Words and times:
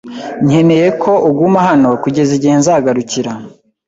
nkeneye 0.45 0.87
ko 1.01 1.11
uguma 1.29 1.59
hano 1.69 1.89
kugeza 2.03 2.31
igihe 2.37 2.55
nzagarukira. 2.61 3.31